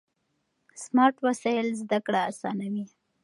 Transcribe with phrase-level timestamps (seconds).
[0.83, 2.85] سمارټ وسایل زده کړه اسانوي.